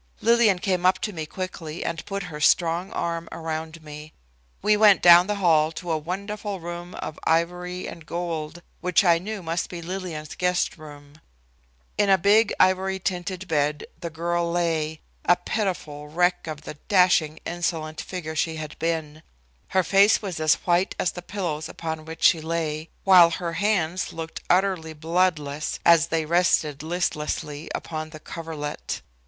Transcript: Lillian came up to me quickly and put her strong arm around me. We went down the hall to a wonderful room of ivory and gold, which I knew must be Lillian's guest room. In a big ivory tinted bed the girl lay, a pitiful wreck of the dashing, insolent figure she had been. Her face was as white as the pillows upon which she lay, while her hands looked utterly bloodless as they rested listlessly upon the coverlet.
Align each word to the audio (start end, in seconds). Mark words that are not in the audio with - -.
Lillian 0.19 0.57
came 0.57 0.83
up 0.83 0.97
to 1.01 1.13
me 1.13 1.27
quickly 1.27 1.85
and 1.85 2.03
put 2.07 2.23
her 2.23 2.41
strong 2.41 2.91
arm 2.91 3.29
around 3.31 3.83
me. 3.83 4.13
We 4.63 4.75
went 4.75 5.03
down 5.03 5.27
the 5.27 5.35
hall 5.35 5.71
to 5.73 5.91
a 5.91 5.97
wonderful 5.99 6.59
room 6.59 6.95
of 6.95 7.19
ivory 7.23 7.85
and 7.87 8.03
gold, 8.03 8.63
which 8.79 9.03
I 9.05 9.19
knew 9.19 9.43
must 9.43 9.69
be 9.69 9.79
Lillian's 9.79 10.33
guest 10.33 10.75
room. 10.79 11.21
In 11.99 12.09
a 12.09 12.17
big 12.17 12.51
ivory 12.59 12.97
tinted 12.97 13.47
bed 13.47 13.85
the 13.99 14.09
girl 14.09 14.51
lay, 14.51 15.01
a 15.25 15.35
pitiful 15.35 16.07
wreck 16.07 16.47
of 16.47 16.61
the 16.61 16.79
dashing, 16.87 17.39
insolent 17.45 18.01
figure 18.01 18.35
she 18.35 18.55
had 18.55 18.79
been. 18.79 19.21
Her 19.67 19.83
face 19.83 20.19
was 20.19 20.39
as 20.39 20.55
white 20.65 20.95
as 20.97 21.11
the 21.11 21.21
pillows 21.21 21.69
upon 21.69 22.05
which 22.05 22.23
she 22.23 22.41
lay, 22.41 22.89
while 23.03 23.29
her 23.29 23.53
hands 23.53 24.11
looked 24.11 24.41
utterly 24.49 24.93
bloodless 24.93 25.79
as 25.85 26.07
they 26.07 26.25
rested 26.25 26.81
listlessly 26.81 27.69
upon 27.75 28.09
the 28.09 28.19
coverlet. 28.19 29.01